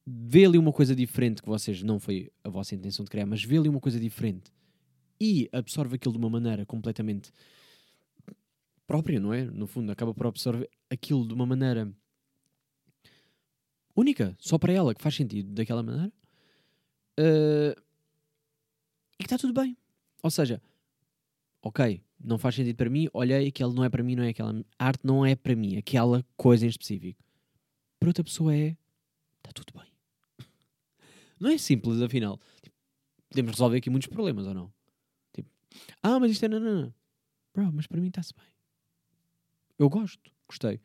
[0.06, 3.42] vê ali uma coisa diferente que vocês não foi a vossa intenção de criar, mas
[3.42, 4.52] vê ali uma coisa diferente
[5.20, 7.32] e absorve aquilo de uma maneira completamente
[8.86, 9.44] própria, não é?
[9.44, 11.92] No fundo, acaba por absorver aquilo de uma maneira
[13.96, 16.12] única, só para ela, que faz sentido daquela maneira,
[17.18, 17.82] uh,
[19.18, 19.76] e que está tudo bem.
[20.22, 20.60] Ou seja,
[21.62, 24.64] ok, não faz sentido para mim, olhei, aquele não é para mim, não é aquela
[24.78, 27.22] arte não é para mim, aquela coisa em específico.
[27.98, 28.76] Para outra pessoa é,
[29.38, 29.90] está tudo bem.
[31.40, 32.38] Não é simples, afinal.
[32.62, 32.76] Tipo,
[33.30, 34.72] podemos resolver aqui muitos problemas, ou não?
[35.32, 35.48] Tipo,
[36.02, 36.94] ah, mas isto é não, não, não.
[37.54, 38.46] Bro, mas para mim está-se bem.
[39.78, 40.78] Eu gosto, gostei.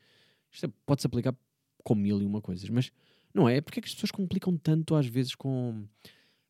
[0.51, 1.35] Isto é, pode-se aplicar
[1.83, 2.91] com mil e uma coisas, mas
[3.33, 3.61] não é?
[3.61, 5.85] Porque é que as pessoas complicam tanto às vezes com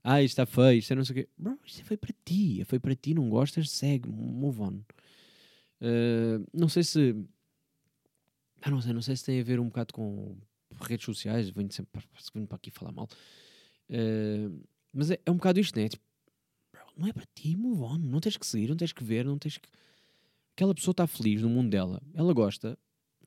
[0.04, 1.30] ah, isto está feio, isto é não sei o quê.
[1.38, 4.82] Bro, isto é feio para ti, é feio para ti, não gostas, segue, move on.
[5.82, 7.16] Uh, não sei se.
[8.62, 10.38] Ah, não sei, não sei se tem a ver um bocado com
[10.82, 12.02] redes sociais, venho sempre
[12.48, 13.08] para aqui falar mal.
[13.90, 15.88] Uh, mas é, é, um bocado isto, né?
[15.88, 16.04] Tipo,
[16.72, 17.98] bro, não é para ti, move on.
[17.98, 19.70] Não tens que seguir, não tens que ver, não tens que.
[20.56, 22.78] Aquela pessoa está feliz no mundo dela, ela gosta,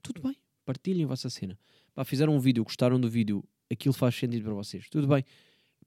[0.02, 1.58] tudo bem, partilhem a vossa cena.
[1.94, 4.88] Pá, fizeram um vídeo, gostaram do vídeo, aquilo faz sentido para vocês.
[4.88, 5.24] Tudo bem.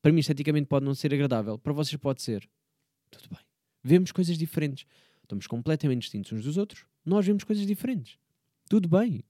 [0.01, 1.57] Para mim, esteticamente, pode não ser agradável.
[1.57, 2.47] Para vocês, pode ser.
[3.09, 3.45] Tudo bem.
[3.83, 4.85] Vemos coisas diferentes.
[5.23, 6.85] Estamos completamente distintos uns dos outros.
[7.05, 8.17] Nós vemos coisas diferentes.
[8.69, 9.23] Tudo bem.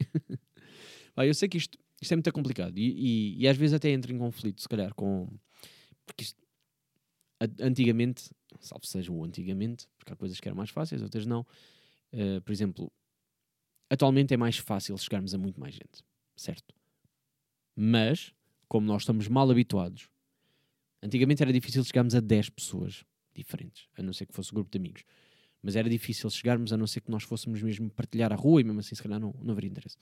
[1.15, 2.77] Pá, eu sei que isto, isto é muito complicado.
[2.77, 5.27] E, e, e, às vezes até entra em conflito, se calhar, com.
[6.05, 6.41] Porque isto.
[7.59, 11.45] Antigamente, salvo seja o antigamente, porque há coisas que eram mais fáceis, outras não.
[12.11, 12.91] Uh, por exemplo,
[13.91, 16.03] atualmente é mais fácil chegarmos a muito mais gente
[16.37, 16.73] certo?
[17.75, 18.33] Mas,
[18.67, 20.09] como nós estamos mal habituados,
[21.01, 23.03] antigamente era difícil chegarmos a 10 pessoas
[23.35, 25.03] diferentes, a não ser que fosse um grupo de amigos.
[25.61, 28.63] Mas era difícil chegarmos a não ser que nós fôssemos mesmo partilhar a rua e
[28.63, 29.97] mesmo assim, se calhar, não, não haveria interesse.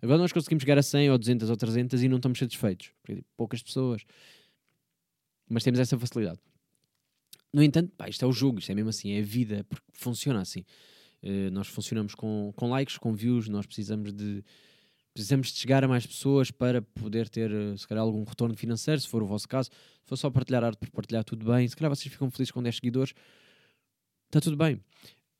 [0.00, 3.16] Agora nós conseguimos chegar a 100 ou 200 ou 300 e não estamos satisfeitos, porque
[3.16, 4.04] tipo, poucas pessoas.
[5.48, 6.40] Mas temos essa facilidade.
[7.52, 9.86] No entanto, pá, isto é o jogo, isto é mesmo assim, é a vida, porque
[9.92, 10.64] funciona assim.
[11.22, 14.42] Uh, nós funcionamos com, com likes, com views, nós precisamos de
[15.12, 19.00] precisamos de chegar a mais pessoas para poder ter, eh, se calhar, algum retorno financeiro,
[19.00, 19.70] se for o vosso caso.
[19.70, 21.68] Se for só partilhar arte por partilhar, tudo bem.
[21.68, 23.14] Se calhar vocês ficam felizes com 10 seguidores,
[24.26, 24.76] está tudo bem.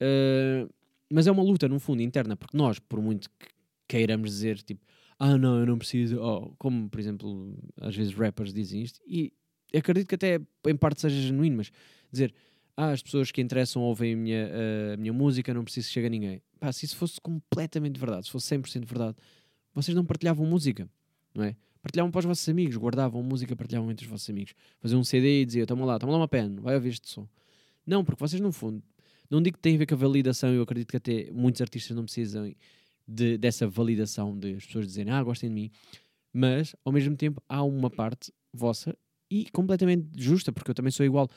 [0.01, 0.73] Uh,
[1.11, 3.49] mas é uma luta, no fundo, interna, porque nós, por muito que
[3.89, 4.85] queiramos dizer, tipo,
[5.19, 9.33] ah, não, eu não preciso, oh, como, por exemplo, às vezes rappers dizem isto, e
[9.75, 11.71] acredito que até em parte seja genuíno, mas
[12.11, 12.35] dizer,
[12.77, 14.51] ah, as pessoas que interessam ouvem a minha,
[14.95, 16.43] a minha música, não preciso que chegue a ninguém.
[16.59, 19.17] Pá, se isso fosse completamente verdade, se fosse 100% verdade,
[19.75, 20.89] vocês não partilhavam música,
[21.35, 21.57] não é?
[21.83, 24.55] Partilhavam para os vossos amigos, guardavam música, partilhavam entre os vossos amigos.
[24.79, 27.27] Faziam um CD e diziam: toma lá, toma lá uma pen, vai ouvir este som.
[27.85, 28.81] Não, porque vocês, no fundo,
[29.29, 31.97] não digo que tem a ver com a validação, eu acredito que até muitos artistas
[31.97, 32.55] não precisam
[33.09, 35.71] de, dessa validação de as pessoas dizerem: ah, gostem de mim,
[36.33, 38.97] mas ao mesmo tempo há uma parte vossa
[39.29, 41.29] e completamente justa, porque eu também sou igual.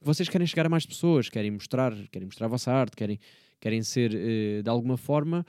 [0.00, 3.18] Vocês querem chegar a mais pessoas, querem mostrar, querem mostrar a vossa arte, querem,
[3.58, 5.44] querem ser uh, de alguma forma,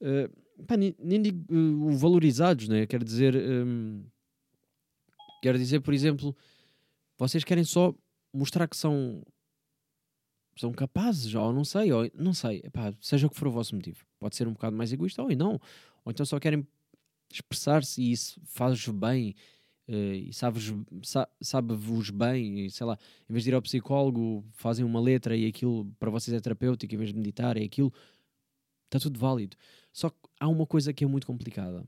[0.00, 2.86] uh, pá, nem, nem, digo uh, valorizados, né?
[2.86, 4.04] quero dizer, um,
[5.42, 6.36] quero dizer, por exemplo,
[7.18, 7.94] vocês querem só
[8.32, 9.22] mostrar que são
[10.56, 12.62] são capazes, ou não sei, ou não sei,
[13.00, 14.04] seja o que for o vosso motivo.
[14.20, 15.60] Pode ser um bocado mais egoísta ou não,
[16.04, 16.66] ou então só querem
[17.32, 19.34] expressar-se e isso faz-vos bem
[19.88, 20.72] uh, e sabe-vos
[21.40, 21.74] sabe
[22.12, 22.96] bem, e, sei lá,
[23.28, 26.94] em vez de ir ao psicólogo, fazem uma letra e aquilo para vocês é terapêutico,
[26.94, 27.92] em vez de meditar, é aquilo,
[28.86, 29.56] está tudo válido.
[29.92, 31.84] Só que há uma coisa que é muito complicada,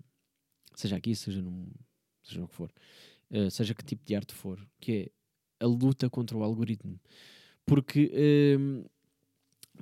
[0.74, 1.68] seja aqui, seja, num,
[2.22, 2.72] seja o que for,
[3.30, 4.92] uh, seja que tipo de arte for, que
[5.60, 6.98] é a luta contra o algoritmo.
[7.66, 8.90] Porque, uh,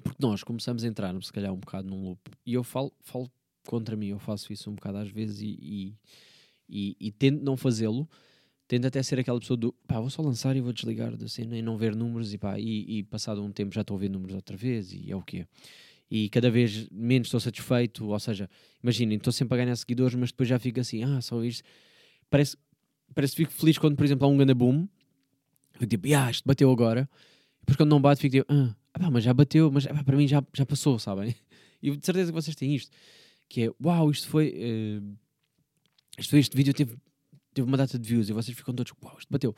[0.03, 3.31] porque nós começamos a entrar, se calhar, um bocado num loop, e eu falo, falo
[3.67, 5.95] contra mim, eu faço isso um bocado às vezes e, e,
[6.69, 8.09] e, e tento não fazê-lo,
[8.67, 11.57] tento até ser aquela pessoa do pá, vou só lançar e vou desligar da cena
[11.57, 14.11] e não ver números e pá, e, e passado um tempo já estou a ver
[14.11, 15.47] números outra vez e é o que.
[16.11, 18.49] E cada vez menos estou satisfeito, ou seja,
[18.83, 21.64] imaginem, estou sempre a ganhar seguidores, mas depois já fico assim, ah, só isto.
[22.31, 22.57] Parece,
[23.14, 24.87] parece que fico feliz quando, por exemplo, há um ganda boom,
[25.81, 27.09] eu tipo, ah, isto bateu agora.
[27.61, 30.45] Depois quando não bate, fico tipo, ah, pá, mas já bateu, mas para mim já,
[30.53, 31.35] já passou, sabem?
[31.83, 32.90] E de certeza que vocês têm isto
[33.49, 34.49] que é uau, isto foi.
[34.49, 35.17] Uh,
[36.19, 36.97] isto foi este vídeo teve,
[37.53, 39.55] teve uma data de views e vocês ficam todos, uau, isto bateu.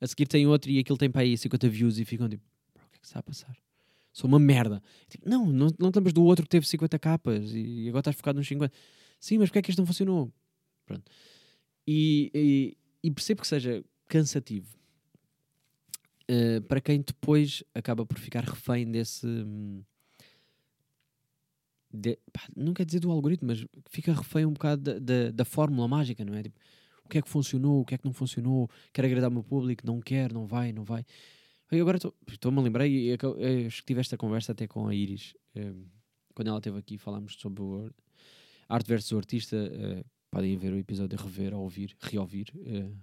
[0.00, 2.42] A seguir tem outro e aquilo tem para aí 50 views e ficam tipo,
[2.74, 3.56] o que é que está a passar?
[4.12, 4.82] Sou uma merda.
[5.08, 8.38] Tipo, não, não, não estamos do outro que teve 50 capas e agora estás focado
[8.38, 8.74] nos 50.
[9.18, 10.32] Sim, mas porque é que isto não funcionou?
[10.86, 11.10] Pronto.
[11.86, 14.80] E, e, e percebo que seja cansativo
[16.30, 19.26] uh, para quem depois acaba por ficar refém desse.
[19.26, 19.82] Hum,
[21.92, 25.44] de, pá, não quer dizer do algoritmo, mas fica refém um bocado da, da, da,
[25.44, 26.42] fórmula mágica, não é?
[26.44, 26.56] Tipo,
[27.04, 29.42] o que é que funcionou, o que é que não funcionou, quer agradar o meu
[29.42, 31.04] público, não quer, não vai, não vai.
[31.72, 33.12] E agora estou-me a lembrar, e
[33.66, 35.74] acho que tive esta conversa até com a Iris, um, eh,
[36.34, 37.90] quando ela esteve aqui, falámos sobre o
[38.68, 39.56] arte versus o artista.
[39.56, 42.96] Uh, podem ver o episódio, rever, ou ouvir, reouvir, uh,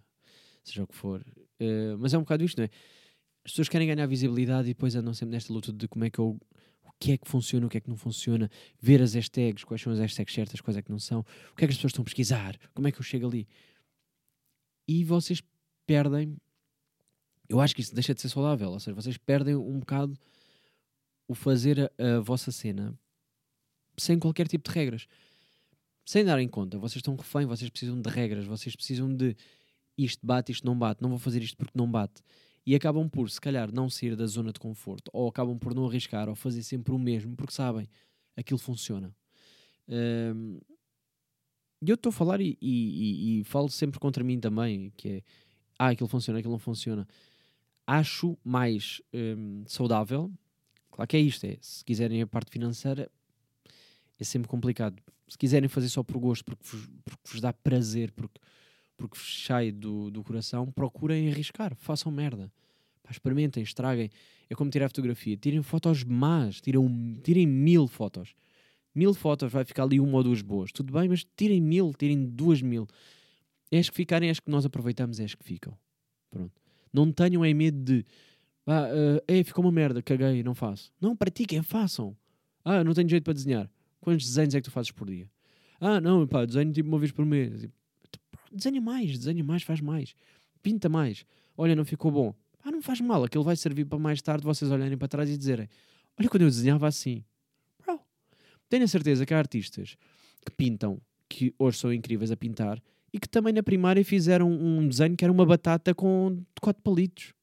[0.63, 1.21] seja o que for.
[1.61, 2.69] Uh, mas é um bocado isto, não é?
[3.45, 6.19] As pessoas querem ganhar visibilidade e depois andam sempre nesta luta de como é que
[6.19, 6.37] eu
[6.99, 8.49] que é que funciona, o que é que não funciona,
[8.81, 11.63] ver as hashtags, quais são as hashtags certas, quais é que não são, o que
[11.63, 13.47] é que as pessoas estão a pesquisar, como é que eu chego ali.
[14.87, 15.43] E vocês
[15.85, 16.35] perdem,
[17.49, 20.17] eu acho que isso deixa de ser saudável, ou seja, vocês perdem um bocado
[21.27, 22.97] o fazer a, a vossa cena
[23.97, 25.07] sem qualquer tipo de regras.
[26.05, 29.35] Sem darem conta, vocês estão refém, vocês precisam de regras, vocês precisam de
[29.97, 32.21] isto bate, isto não bate, não vou fazer isto porque não bate
[32.67, 35.87] e acabam por, se calhar, não sair da zona de conforto, ou acabam por não
[35.87, 37.87] arriscar, ou fazer sempre o mesmo, porque sabem,
[38.35, 39.15] aquilo funciona.
[39.87, 40.59] Um,
[41.81, 45.23] eu estou a falar e, e, e, falo sempre contra mim também, que é,
[45.79, 47.07] ah, aquilo funciona, aquilo não funciona.
[47.87, 50.29] Acho mais um, saudável,
[50.91, 53.09] claro que é isto, é, se quiserem a parte financeira,
[54.19, 55.01] é sempre complicado.
[55.27, 58.39] Se quiserem fazer só por gosto, porque vos, porque vos dá prazer, porque
[58.97, 62.51] porque sai do, do coração, procurem arriscar, façam merda.
[63.09, 64.09] Experimentem, estraguem.
[64.49, 65.37] É como tirar fotografia.
[65.37, 66.89] Tirem fotos más, tiram,
[67.23, 68.33] tirem mil fotos.
[68.93, 70.71] Mil fotos, vai ficar ali uma ou duas boas.
[70.71, 72.87] Tudo bem, mas tirem mil, tirem duas mil.
[73.71, 75.77] É as que ficarem, é as que nós aproveitamos, é as que ficam.
[76.29, 76.66] Pronto.
[76.97, 78.05] Não tenham é medo de
[78.65, 78.89] ah,
[79.31, 80.91] uh, ficou uma merda, caguei, não faço.
[80.99, 82.15] Não, pratiquem, façam.
[82.65, 83.69] Ah, não tenho jeito para desenhar.
[84.01, 85.29] Quantos desenhos é que tu fazes por dia?
[85.79, 87.61] Ah, não, pá, desenho tipo uma vez por mês.
[87.61, 90.13] Tipo, Desenha mais, desenha mais, faz mais.
[90.61, 91.25] Pinta mais.
[91.55, 92.33] Olha, não ficou bom.
[92.63, 95.37] Ah, não faz mal, aquilo vai servir para mais tarde vocês olharem para trás e
[95.37, 95.69] dizerem:
[96.19, 97.23] Olha, quando eu desenhava assim.
[97.81, 98.01] Bro,
[98.67, 99.95] tenho a certeza que há artistas
[100.45, 102.81] que pintam, que hoje são incríveis a pintar,
[103.17, 107.33] e que também na primária fizeram um desenho que era uma batata com quatro palitos.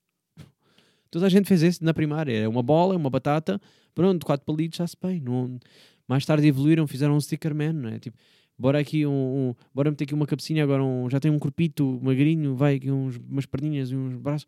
[1.10, 2.32] Toda a gente fez isso na primária.
[2.32, 3.60] Era uma bola, uma batata,
[3.92, 5.20] pronto, quatro palitos, já se bem.
[5.20, 5.58] Não...
[6.06, 7.98] Mais tarde evoluíram, fizeram um sticker man, não é?
[7.98, 8.16] Tipo,
[8.56, 11.98] bora aqui um, um, bora meter aqui uma cabecinha, agora um, já tem um corpito
[12.00, 14.46] magrinho, vai aqui uns, umas perninhas e uns braços.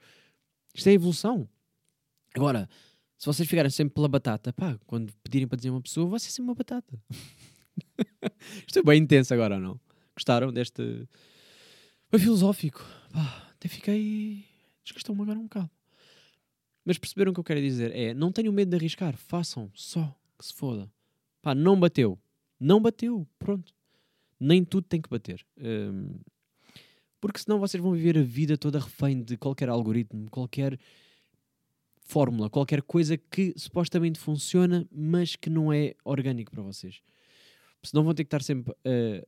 [0.75, 1.49] Isto é evolução.
[2.37, 2.69] Agora,
[3.19, 6.31] se vocês ficarem sempre pela batata, pá, quando pedirem para dizer uma pessoa, vai ser
[6.31, 6.97] sempre uma batata.
[8.65, 9.81] Isto é bem intenso agora, não?
[10.17, 11.07] Gostaram deste.
[12.09, 12.85] Foi filosófico.
[13.13, 14.45] Pá, até fiquei.
[14.83, 15.71] Desgastou-me agora um bocado.
[16.85, 17.95] Mas perceberam o que eu quero dizer?
[17.95, 20.91] É, não tenham medo de arriscar, façam, só, que se foda.
[21.43, 22.19] Pá, não bateu.
[22.59, 23.77] Não bateu, pronto
[24.39, 25.45] nem tudo tem que bater.
[25.59, 26.19] Um,
[27.21, 30.79] Porque senão vocês vão viver a vida toda refém de qualquer algoritmo, qualquer
[32.01, 37.01] fórmula, qualquer coisa que supostamente funciona, mas que não é orgânico para vocês.
[37.83, 39.27] Senão vão ter que estar sempre uh,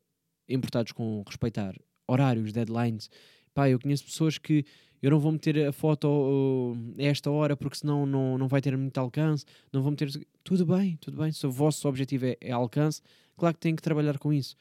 [0.49, 1.75] importados com respeitar
[2.07, 3.11] horários, deadlines.
[3.53, 4.65] Pá, eu conheço pessoas que
[5.03, 8.61] eu não vou meter a foto uh, a esta hora porque senão não, não vai
[8.61, 10.11] ter muito alcance, não vou meter...
[10.43, 11.31] Tudo bem, tudo bem.
[11.31, 13.03] Se o vosso objetivo é, é alcance,
[13.37, 14.57] claro que tem que trabalhar com isso.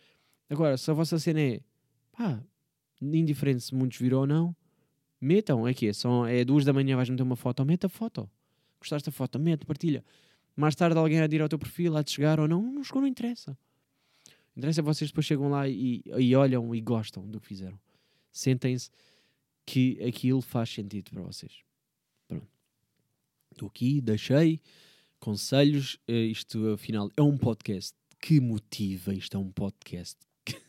[0.50, 1.62] Agora, se a vossa cena é,
[2.12, 2.42] pá,
[3.02, 4.56] indiferente se muitos viram ou não,
[5.20, 8.30] metam, aqui é, são, é duas da manhã, vais meter uma foto, meta a foto.
[8.80, 10.04] Gostaste da foto, mete, partilha.
[10.56, 13.02] Mais tarde alguém a ir ao teu perfil, há de chegar ou não, não chegou,
[13.02, 13.58] não interessa.
[14.58, 17.80] Interessa é vocês depois chegam lá e, e olham e gostam do que fizeram.
[18.32, 18.90] Sentem-se
[19.64, 21.62] que aquilo faz sentido para vocês.
[22.28, 22.48] Pronto.
[23.52, 24.60] Estou aqui, deixei
[25.20, 26.00] conselhos.
[26.10, 29.14] Uh, isto, afinal, é um podcast que motiva.
[29.14, 30.60] Isto é um podcast que,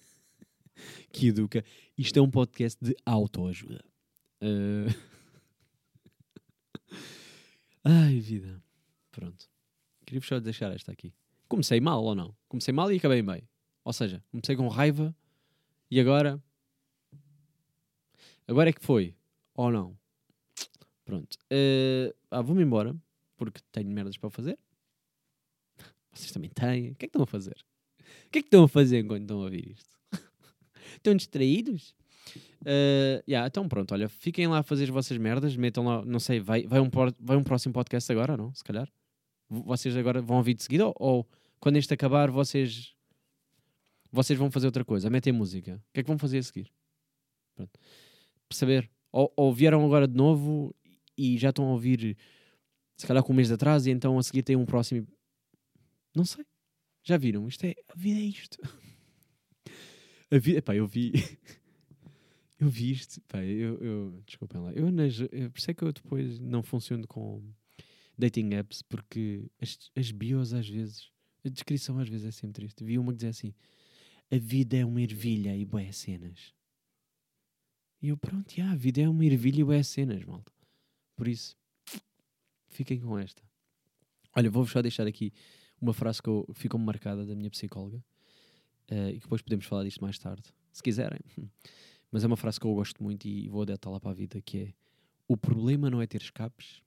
[1.11, 1.65] que educa.
[1.97, 3.83] Isto é um podcast de autoajuda.
[4.43, 4.95] Uh...
[7.85, 8.63] Ai, vida.
[9.11, 9.49] Pronto.
[10.05, 11.15] Queria só deixar esta aqui.
[11.49, 12.37] Comecei mal ou não?
[12.51, 13.49] Comecei mal e acabei bem.
[13.89, 15.17] Ou seja, comecei com raiva
[15.91, 16.39] e agora.
[18.47, 19.15] Agora é que foi.
[19.55, 19.99] Ou não?
[21.07, 21.39] Pronto.
[21.51, 22.95] Uh, ah, vou-me embora
[23.39, 24.59] porque tenho merdas para fazer.
[26.13, 26.91] Vocês também têm.
[26.91, 27.57] O que é que estão a fazer?
[28.27, 29.97] O que é que estão a fazer enquanto estão a ouvir isto?
[30.95, 31.95] estão distraídos?
[32.61, 36.21] Uh, yeah, então pronto, olha, fiquem lá a fazer as vossas merdas, metam lá, não
[36.21, 38.55] sei, vai, vai, um, vai um próximo podcast agora, não?
[38.55, 38.87] Se calhar.
[39.49, 42.98] Vocês agora vão ouvir de seguida ou, ou quando este acabar vocês
[44.11, 45.77] vocês vão fazer outra coisa, metem música.
[45.77, 46.73] O que é que vão fazer a seguir?
[47.55, 47.79] Pronto.
[48.49, 48.91] Perceber.
[49.13, 50.75] Ou, ou vieram agora de novo
[51.17, 52.17] e já estão a ouvir,
[52.97, 53.55] se calhar com um mês de
[53.89, 55.07] e então a seguir tem um próximo.
[56.15, 56.45] Não sei.
[57.03, 57.47] Já viram?
[57.49, 57.75] Isto é.
[57.89, 58.59] A vida é isto.
[60.31, 60.59] A vida.
[60.59, 61.13] Epá, eu vi.
[62.61, 63.19] eu vi isto.
[63.19, 64.23] Epá, eu, eu.
[64.27, 64.73] Desculpem lá.
[64.73, 67.43] Eu, nas, eu, é que eu depois não funciono com
[68.19, 71.11] dating apps, porque as, as bios às vezes.
[71.45, 72.85] A descrição às vezes é sempre triste.
[72.85, 73.55] Vi uma que dizia assim:
[74.31, 76.55] a vida é uma ervilha e boé cenas.
[78.01, 80.53] E eu, pronto, já, a vida é uma ervilha e boé cenas, malta.
[81.17, 81.57] Por isso,
[82.69, 83.43] fiquem com esta.
[84.37, 85.33] Olha, vou-vos só deixar aqui
[85.81, 88.05] uma frase que ficou marcada da minha psicóloga
[88.91, 91.21] uh, e que depois podemos falar disto mais tarde, se quiserem.
[92.11, 94.41] Mas é uma frase que eu gosto muito e vou adaptá lá para a vida,
[94.41, 94.75] que é
[95.27, 96.83] o problema não é ter escapes,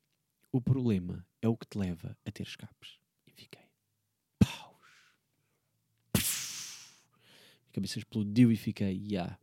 [0.52, 3.00] o problema é o que te leva a ter escapes.
[3.28, 3.71] E fiquei.
[7.72, 9.40] A cabeça explodiu e fiquei, yeah,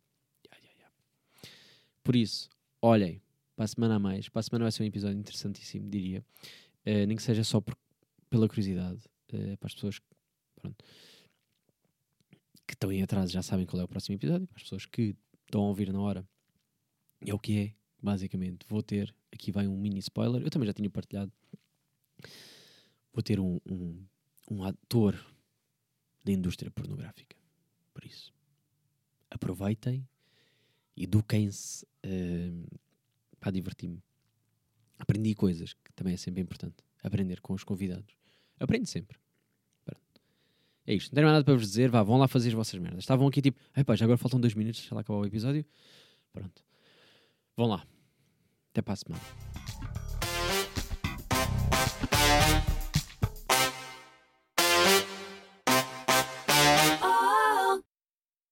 [0.46, 0.94] yeah, yeah.
[2.04, 2.50] Por isso,
[2.82, 3.22] olhem,
[3.56, 6.22] para a semana a mais, para a semana vai ser um episódio interessantíssimo, diria.
[6.86, 7.74] Uh, nem que seja só por,
[8.28, 9.00] pela curiosidade,
[9.32, 9.98] uh, para as pessoas
[10.56, 10.84] pronto,
[12.66, 15.16] que estão em atraso já sabem qual é o próximo episódio, para as pessoas que
[15.46, 16.28] estão a ouvir na hora,
[17.24, 18.66] é o que é, basicamente.
[18.68, 21.32] Vou ter, aqui vai um mini spoiler, eu também já tinha partilhado.
[23.10, 24.04] Vou ter um, um,
[24.50, 25.18] um ator
[26.22, 27.37] da indústria pornográfica.
[27.98, 28.32] Por isso,
[29.28, 30.08] aproveitem,
[30.96, 32.78] eduquem-se uh,
[33.40, 34.00] para divertir-me.
[35.00, 36.76] Aprendi coisas, que também é sempre importante.
[37.02, 38.16] Aprender com os convidados.
[38.60, 39.18] Aprende sempre.
[39.84, 40.00] Pronto.
[40.86, 41.10] É isto.
[41.10, 41.90] Não tenho nada para vos dizer.
[41.90, 43.00] Vá, vão lá fazer as vossas merdas.
[43.00, 45.66] Estavam aqui tipo, epá, já agora faltam dois minutos, deixa lá acabar o episódio.
[46.32, 46.64] Pronto.
[47.56, 47.84] Vão lá.
[48.70, 49.67] Até para a semana.